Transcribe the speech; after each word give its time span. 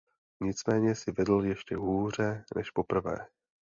Nicméně 0.41 0.95
si 0.95 1.11
vedl 1.11 1.45
ještě 1.45 1.75
hůře 1.75 2.43
než 2.55 2.71
poprvé. 2.71 3.17